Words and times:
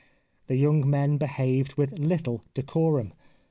The 0.47 0.55
young 0.55 0.89
men 0.89 1.19
behaved 1.19 1.75
with 1.75 1.99
little 1.99 2.41
decorum. 2.55 3.13